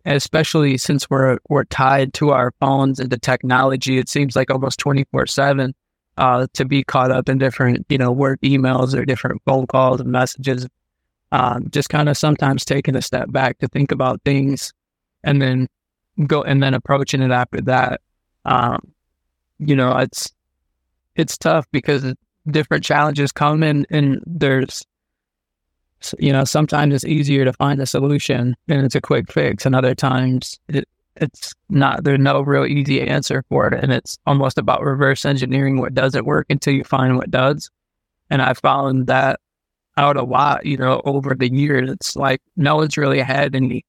[0.05, 4.79] especially since we're we're tied to our phones and the technology, it seems like almost
[4.79, 5.73] twenty four seven
[6.17, 10.01] uh, to be caught up in different, you know, work emails or different phone calls
[10.01, 10.67] and messages.
[11.31, 14.73] Um, just kind of sometimes taking a step back to think about things
[15.23, 15.67] and then
[16.25, 18.01] go and then approaching it after that.
[18.45, 18.93] Um,
[19.59, 20.31] you know, it's
[21.15, 22.13] it's tough because
[22.49, 24.85] different challenges come in and there's
[26.19, 29.75] you know sometimes it's easier to find a solution and it's a quick fix and
[29.75, 30.87] other times it,
[31.21, 35.79] it's not there's no real easy answer for it and it's almost about reverse engineering
[35.79, 37.69] what doesn't work until you find what does.
[38.29, 39.39] And i found that
[39.97, 41.89] out a lot you know over the years.
[41.91, 43.83] It's like no one's really had any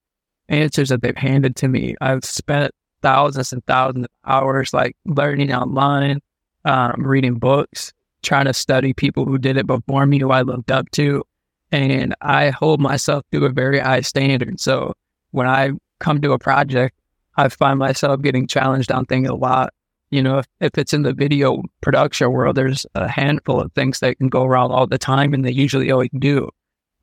[0.48, 1.94] answers that they've handed to me.
[2.00, 6.20] I've spent thousands and thousands of hours like learning online
[6.64, 10.72] um, reading books trying to study people who did it before me who i looked
[10.72, 11.22] up to
[11.70, 14.58] and i hold myself to a very high standard.
[14.58, 14.92] So
[15.30, 16.97] when i come to a project
[17.38, 19.72] I find myself getting challenged on things a lot.
[20.10, 24.00] You know, if, if it's in the video production world, there's a handful of things
[24.00, 26.50] that can go wrong all the time, and they usually always do.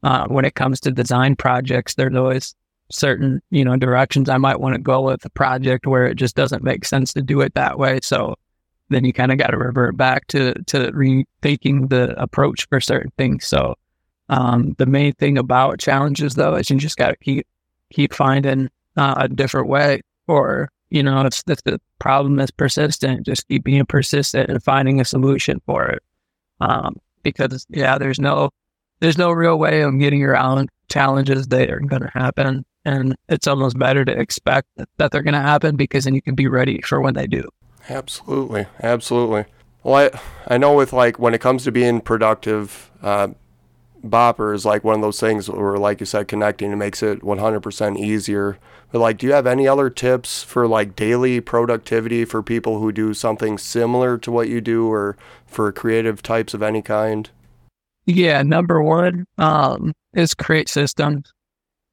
[0.04, 2.54] Uh, when it comes to design projects, there's always
[2.91, 6.36] certain, you know, directions I might want to go with a project where it just
[6.36, 8.00] doesn't make sense to do it that way.
[8.04, 8.36] So
[8.89, 13.12] then you kind of got to revert back to to rethinking the approach for certain
[13.17, 13.48] things.
[13.48, 13.76] So
[14.28, 17.48] um, the main thing about challenges, though, is you just got to keep
[17.89, 23.25] keep finding uh, a different way or you know if, if the problem is persistent
[23.25, 26.03] just keep being persistent and finding a solution for it.
[26.61, 28.49] Um, because yeah there's no
[28.99, 32.65] there's no real way of getting around challenges that are going to happen.
[32.85, 36.35] And it's almost better to expect that they're going to happen because then you can
[36.35, 37.49] be ready for when they do.
[37.89, 38.67] Absolutely.
[38.81, 39.45] Absolutely.
[39.83, 43.29] Well i, I know with like when it comes to being productive uh,
[44.05, 47.21] Bopper is like one of those things where, like you said, connecting it makes it
[47.21, 48.57] 100% easier.
[48.91, 52.91] But like, do you have any other tips for like daily productivity for people who
[52.91, 57.29] do something similar to what you do, or for creative types of any kind?
[58.05, 61.31] Yeah, number one um, is create systems.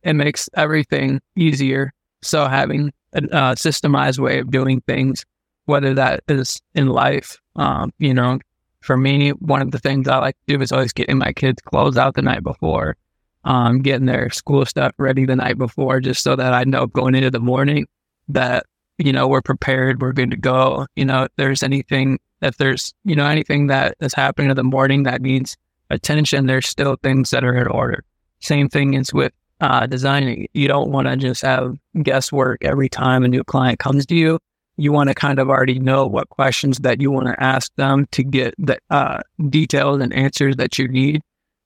[0.02, 1.92] It makes everything easier.
[2.22, 5.24] So having a uh, systemized way of doing things,
[5.64, 8.38] whether that is in life, um, you know,
[8.82, 11.62] for me, one of the things I like to do is always getting my kids'
[11.62, 12.96] clothes out the night before,
[13.44, 17.14] um, getting their school stuff ready the night before, just so that I know going
[17.14, 17.86] into the morning
[18.28, 18.66] that,
[18.98, 20.86] you know, we're prepared, we're good to go.
[20.96, 24.64] You know, if there's anything, if there's, you know, anything that is happening in the
[24.64, 25.56] morning that needs
[25.90, 28.04] attention, there's still things that are in order.
[28.40, 30.48] Same thing is with uh, designing.
[30.54, 34.40] You don't want to just have guesswork every time a new client comes to you
[34.76, 38.06] you want to kind of already know what questions that you want to ask them
[38.12, 41.22] to get the uh, details and answers that you need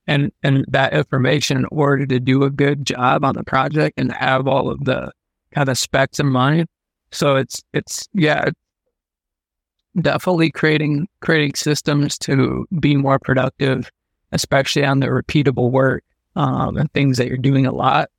[0.07, 4.13] and and that information in order to do a good job on the project and
[4.13, 5.11] have all of the
[5.53, 6.67] kind of specs in mind
[7.13, 8.51] So it's it's yeah,
[10.01, 13.91] definitely creating creating systems to be more productive,
[14.33, 18.11] especially on the repeatable work um, and things that you're doing a lot.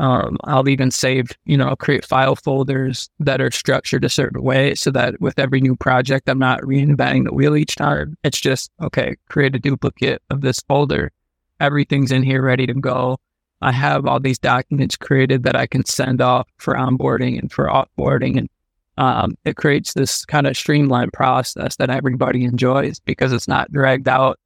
[0.00, 4.74] Um, I'll even save, you know, create file folders that are structured a certain way
[4.74, 8.16] so that with every new project, I'm not reinventing the wheel each time.
[8.24, 11.12] It's just, okay, create a duplicate of this folder.
[11.60, 13.18] Everything's in here ready to go.
[13.60, 17.66] I have all these documents created that I can send off for onboarding and for
[17.66, 18.38] offboarding.
[18.38, 18.48] And
[18.96, 24.08] um, it creates this kind of streamlined process that everybody enjoys because it's not dragged
[24.08, 24.38] out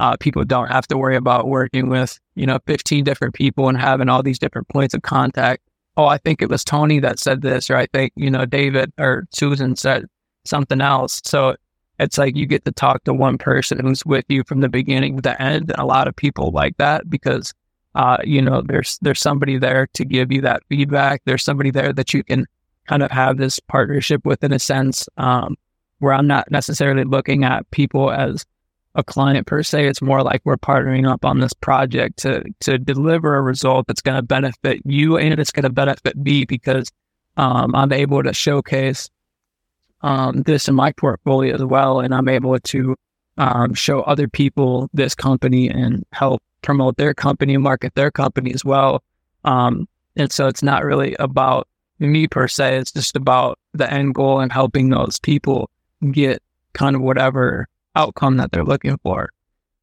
[0.00, 3.78] uh, people don't have to worry about working with, you know, 15 different people and
[3.78, 5.62] having all these different points of contact.
[5.96, 8.92] Oh, I think it was Tony that said this, or I think, you know, David
[8.98, 10.06] or Susan said
[10.44, 11.20] something else.
[11.24, 11.54] So
[12.00, 15.16] it's like you get to talk to one person who's with you from the beginning
[15.16, 15.70] to the end.
[15.70, 17.54] And a lot of people like that because,
[17.94, 21.22] uh, you know, there's, there's somebody there to give you that feedback.
[21.24, 22.46] There's somebody there that you can
[22.88, 25.56] kind of have this partnership with in a sense, um,
[26.00, 28.44] where I'm not necessarily looking at people as,
[28.94, 29.86] a client per se.
[29.86, 34.02] It's more like we're partnering up on this project to to deliver a result that's
[34.02, 36.90] going to benefit you and it's going to benefit me because
[37.36, 39.10] um, I'm able to showcase
[40.02, 42.96] um, this in my portfolio as well, and I'm able to
[43.38, 48.64] um, show other people this company and help promote their company, market their company as
[48.64, 49.02] well.
[49.44, 51.66] Um, and so it's not really about
[51.98, 52.76] me per se.
[52.76, 55.70] It's just about the end goal and helping those people
[56.12, 56.42] get
[56.74, 59.30] kind of whatever outcome that they're looking for.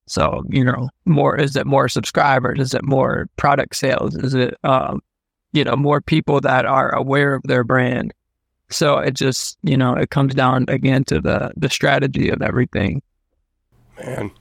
[0.08, 2.60] So, you know, more is it more subscribers?
[2.60, 4.16] Is it more product sales?
[4.16, 5.02] Is it, um,
[5.54, 8.14] you know, more people that are aware of their brand?
[8.70, 13.02] So it just, you know, it comes down again to the the strategy of everything.
[14.00, 14.32] Man,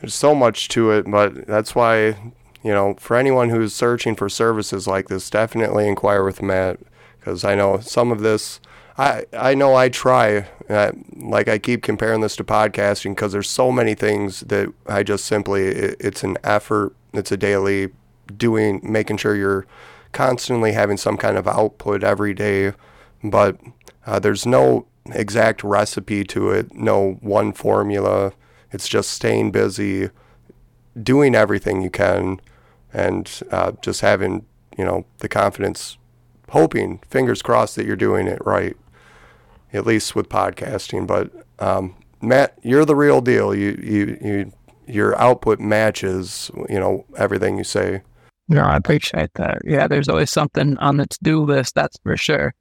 [0.00, 4.28] there's so much to it, but that's why, you know, for anyone who's searching for
[4.28, 6.80] services like this, definitely inquire with Matt
[7.18, 8.60] because I know some of this
[8.98, 10.46] I I know I try.
[10.68, 15.02] Uh, like I keep comparing this to podcasting because there's so many things that I
[15.02, 16.94] just simply it, it's an effort.
[17.12, 17.90] It's a daily
[18.36, 19.66] doing, making sure you're
[20.12, 22.72] constantly having some kind of output every day.
[23.22, 23.58] But
[24.06, 26.74] uh, there's no exact recipe to it.
[26.74, 28.32] No one formula.
[28.72, 30.10] It's just staying busy,
[31.00, 32.40] doing everything you can,
[32.92, 34.46] and uh, just having
[34.78, 35.98] you know the confidence
[36.50, 38.76] hoping, fingers crossed, that you're doing it right
[39.72, 41.06] at least with podcasting.
[41.06, 43.54] But um, Matt, you're the real deal.
[43.54, 44.52] You you you
[44.86, 48.02] your output matches you know everything you say.
[48.48, 49.58] No, I appreciate that.
[49.64, 51.74] Yeah, there's always something on the to do list.
[51.74, 52.54] That's for sure.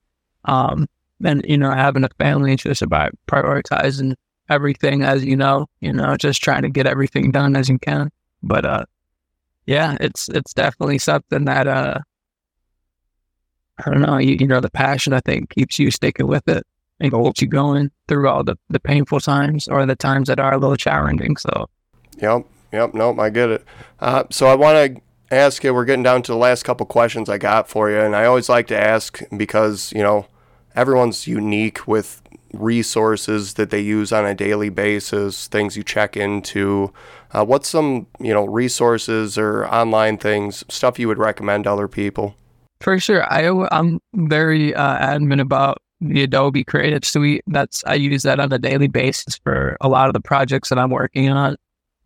[0.45, 0.87] Um,
[1.23, 4.15] and you know, having a family is just about prioritizing
[4.49, 5.67] everything, as you know.
[5.81, 8.11] You know, just trying to get everything done as you can.
[8.41, 8.85] But uh,
[9.65, 11.99] yeah, it's it's definitely something that uh,
[13.85, 14.17] I don't know.
[14.17, 16.65] You, you know, the passion I think keeps you sticking with it
[16.99, 20.53] and keeps you going through all the, the painful times or the times that are
[20.53, 21.37] a little challenging.
[21.37, 21.69] So,
[22.17, 23.65] yep, yep, nope, I get it.
[23.99, 25.73] Uh, so I want to ask you.
[25.73, 28.49] We're getting down to the last couple questions I got for you, and I always
[28.49, 30.27] like to ask because you know
[30.75, 32.21] everyone's unique with
[32.53, 36.93] resources that they use on a daily basis, things you check into.
[37.31, 41.87] Uh, what's some you know resources or online things, stuff you would recommend to other
[41.87, 42.35] people?
[42.81, 47.43] For sure, I I'm very uh, adamant about the Adobe Creative Suite.
[47.47, 50.79] That's I use that on a daily basis for a lot of the projects that
[50.79, 51.55] I'm working on.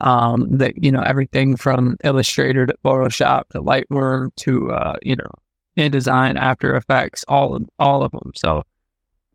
[0.01, 5.29] Um, that you know everything from Illustrator to Photoshop to Lightroom to uh, you know
[5.77, 8.31] InDesign, After Effects, all of all of them.
[8.35, 8.63] So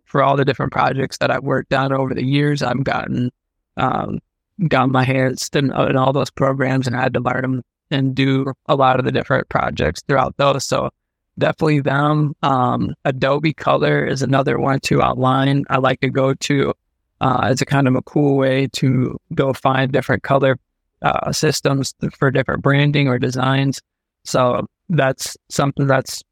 [0.05, 3.31] for all the different projects that I've worked on over the years, I've gotten
[3.77, 4.21] um,
[4.69, 8.15] gotten my hands in, in all those programs and I had to learn them and
[8.15, 10.65] do a lot of the different projects throughout those.
[10.65, 10.91] So
[11.39, 12.35] definitely them.
[12.43, 15.65] Um, Adobe Color is another one to outline.
[15.71, 16.75] I like to go to
[17.21, 20.59] uh, as a kind of a cool way to go find different color
[21.03, 23.81] uh, systems for different branding or designs.
[24.25, 26.23] So that's something that's,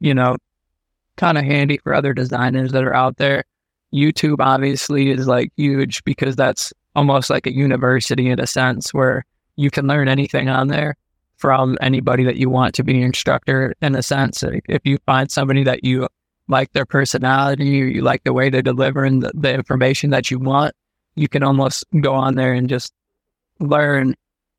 [0.00, 0.36] you know,
[1.16, 3.44] kind of handy for other designers that are out there.
[3.92, 9.24] YouTube obviously is like huge because that's almost like a university in a sense where
[9.56, 10.94] you can learn anything on there
[11.38, 14.42] from anybody that you want to be an instructor in a sense.
[14.68, 16.08] If you find somebody that you
[16.48, 20.38] like their personality you like the way they deliver and the, the information that you
[20.38, 20.74] want,
[21.14, 22.92] you can almost go on there and just
[23.60, 24.14] learn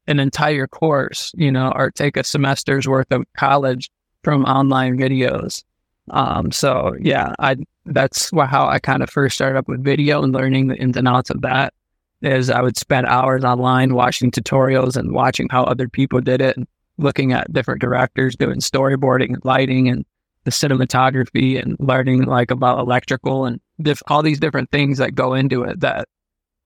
[0.07, 3.89] an entire course, you know, or take a semester's worth of college
[4.23, 5.63] from online videos.
[6.11, 10.33] Um, so yeah, I that's how I kind of first started up with video and
[10.33, 11.73] learning the ins and outs of that
[12.21, 16.57] is I would spend hours online watching tutorials and watching how other people did it,
[16.57, 16.67] and
[16.97, 20.05] looking at different directors doing storyboarding and lighting and
[20.43, 25.33] the cinematography and learning like about electrical and diff- all these different things that go
[25.33, 26.07] into it that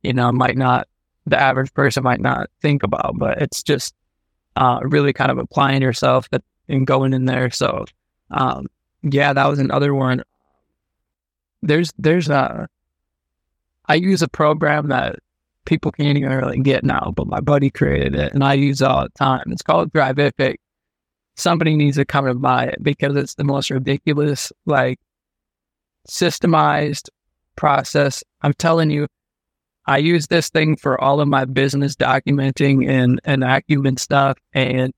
[0.01, 0.87] you know might not
[1.25, 3.93] the average person might not think about, but it's just
[4.55, 6.27] uh, really kind of applying yourself
[6.67, 7.49] and going in there.
[7.49, 7.85] So
[8.31, 8.67] um,
[9.03, 10.23] yeah, that was another one.
[11.61, 12.67] There's there's a
[13.85, 15.19] I use a program that
[15.65, 18.87] people can't even really get now, but my buddy created it and I use it
[18.87, 19.43] all the time.
[19.47, 20.55] It's called Thrivific.
[21.35, 24.99] Somebody needs to come and buy it because it's the most ridiculous, like
[26.07, 27.09] systemized
[27.55, 28.23] process.
[28.41, 29.07] I'm telling you,
[29.85, 34.93] I use this thing for all of my business documenting and, and acumen stuff, and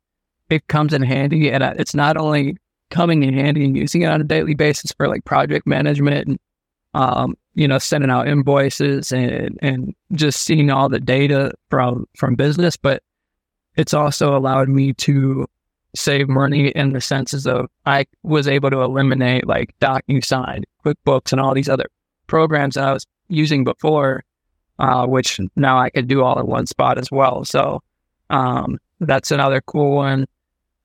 [0.49, 1.51] it comes in handy.
[1.51, 2.57] And it's not only
[2.91, 6.39] coming in handy and using it on a daily basis for like project management and
[6.95, 12.35] um, you know, sending out invoices and and just seeing all the data from from
[12.35, 13.03] business, but
[13.75, 15.45] it's also allowed me to
[15.93, 21.41] save money in the senses of I was able to eliminate like DocuSign, QuickBooks, and
[21.41, 21.85] all these other
[22.27, 24.23] programs that I was using before,
[24.79, 27.43] uh, which now I could do all in one spot as well.
[27.43, 27.83] So
[28.29, 30.27] um, that's another cool one.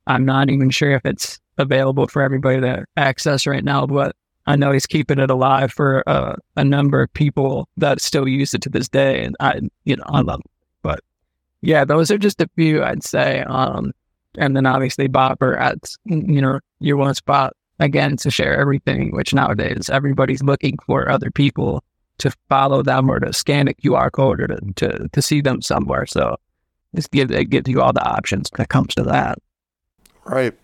[0.08, 4.16] I'm not even sure if it's available for everybody to access right now, but
[4.50, 8.52] I know he's keeping it alive for uh, a number of people that still use
[8.52, 10.40] it to this day, and I, you know, I love.
[10.82, 11.00] But
[11.62, 13.42] yeah, those are just a few I'd say.
[13.42, 13.92] Um,
[14.36, 19.32] and then obviously Bopper adds, you know, your one spot again to share everything, which
[19.32, 21.84] nowadays everybody's looking for other people
[22.18, 25.62] to follow them or to scan a QR code or to, to, to see them
[25.62, 26.06] somewhere.
[26.06, 26.36] So
[26.94, 29.38] just give it gives you all the options that comes to that.
[30.24, 30.54] Right.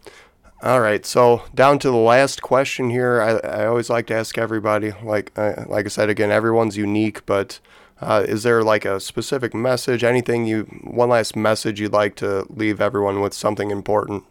[0.63, 3.21] All right, so down to the last question here.
[3.21, 7.27] I, I always like to ask everybody, like uh, like I said again, everyone's unique,
[7.27, 7.61] but
[8.01, 12.47] uh, is there like a specific message, anything you, one last message you'd like to
[12.49, 14.25] leave everyone with something important?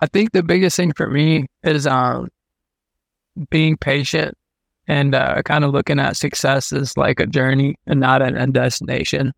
[0.00, 2.28] I think the biggest thing for me is um,
[3.50, 4.34] being patient
[4.86, 9.32] and uh, kind of looking at success as like a journey and not a destination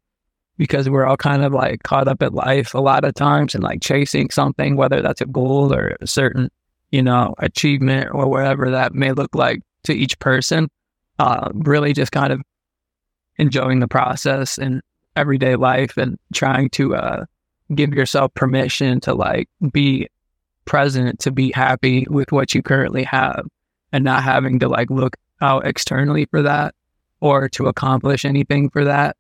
[0.57, 3.63] because we're all kind of like caught up in life a lot of times and
[3.63, 6.51] like chasing something, whether that's a goal or a certain,
[6.91, 10.69] you know, achievement or whatever that may look like to each person.
[11.19, 12.43] Uh, really just kind of
[13.39, 14.83] enjoying the process and
[15.15, 17.25] everyday life and trying to uh,
[17.75, 20.09] give yourself permission to like be
[20.67, 23.47] present, to be happy with what you currently have
[23.93, 26.75] and not having to like look out externally for that
[27.21, 29.17] or to accomplish anything for that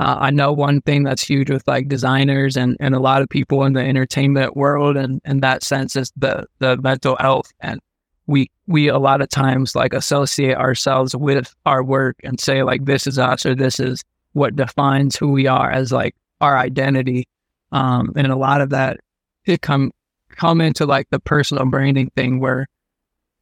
[0.00, 3.28] uh, I know one thing that's huge with like designers and, and a lot of
[3.28, 7.52] people in the entertainment world and, in that sense is the, the mental health.
[7.60, 7.80] And
[8.26, 12.86] we, we a lot of times like associate ourselves with our work and say like,
[12.86, 17.28] this is us or this is what defines who we are as like our identity.
[17.70, 19.00] Um, and a lot of that,
[19.44, 19.92] it come,
[20.30, 22.66] come into like the personal branding thing where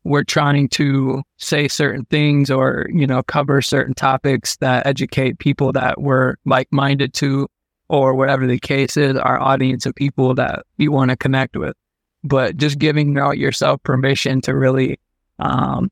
[0.05, 5.73] we're trying to say certain things or you know cover certain topics that educate people
[5.73, 7.47] that we're like-minded to
[7.89, 11.75] or whatever the case is our audience of people that you want to connect with.
[12.23, 14.99] But just giving yourself permission to really
[15.39, 15.91] um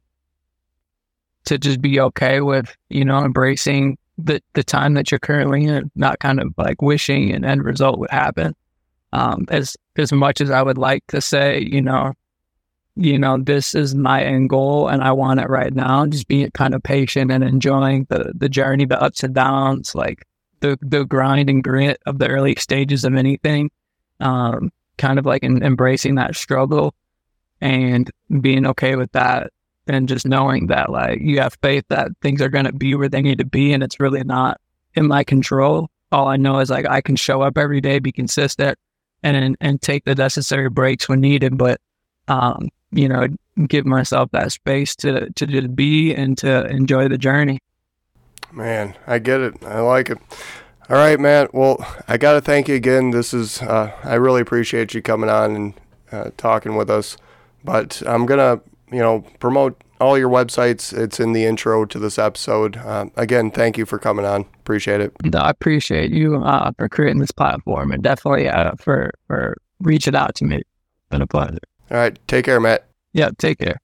[1.44, 5.90] to just be okay with you know embracing the the time that you're currently in
[5.94, 8.54] not kind of like wishing an end result would happen.
[9.12, 12.12] Um as as much as i would like to say you know
[12.96, 16.06] you know, this is my end goal and I want it right now.
[16.06, 20.26] Just being kind of patient and enjoying the the journey, the ups and downs, like
[20.60, 23.70] the the grind and grit of the early stages of anything.
[24.20, 26.94] Um, kind of like in, embracing that struggle
[27.60, 29.52] and being okay with that
[29.86, 33.20] and just knowing that like you have faith that things are gonna be where they
[33.20, 34.58] need to be and it's really not
[34.94, 35.90] in my control.
[36.12, 38.78] All I know is like I can show up every day, be consistent
[39.22, 41.78] and and take the necessary breaks when needed, but
[42.28, 43.28] um, you know,
[43.66, 47.58] give myself that space to to just be and to enjoy the journey.
[48.52, 49.64] Man, I get it.
[49.64, 50.18] I like it.
[50.88, 51.52] All right, Matt.
[51.52, 53.10] Well, I got to thank you again.
[53.10, 55.74] This is uh, I really appreciate you coming on and
[56.12, 57.16] uh, talking with us.
[57.64, 58.60] But I'm gonna,
[58.92, 60.96] you know, promote all your websites.
[60.96, 62.76] It's in the intro to this episode.
[62.76, 64.46] Uh, again, thank you for coming on.
[64.60, 65.12] Appreciate it.
[65.34, 70.34] I appreciate you uh, for creating this platform and definitely uh, for for reaching out
[70.36, 70.56] to me.
[70.56, 70.66] It's
[71.10, 71.58] been a pleasure.
[71.90, 72.18] All right.
[72.28, 72.85] Take care, Matt.
[73.16, 73.30] Yeah.
[73.38, 73.80] Take care.